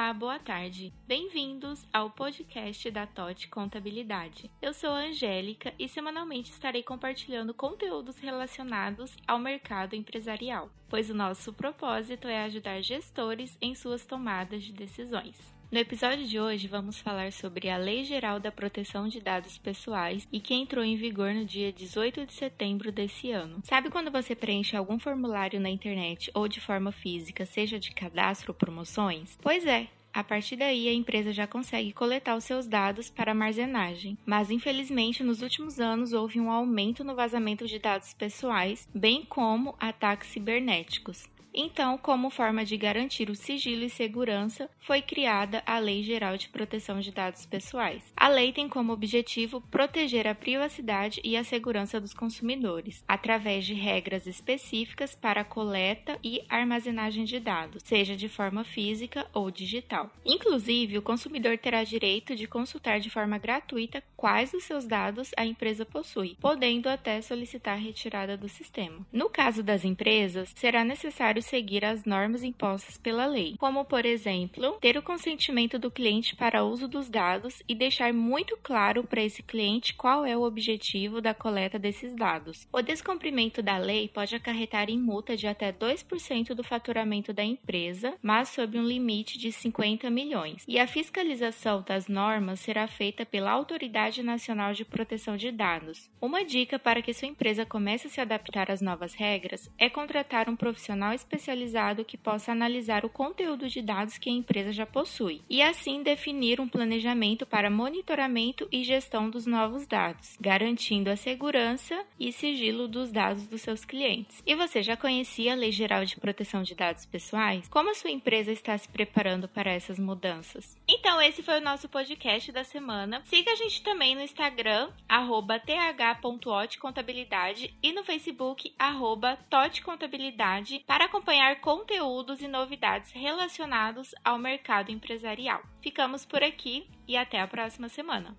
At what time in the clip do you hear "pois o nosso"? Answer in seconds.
10.90-11.52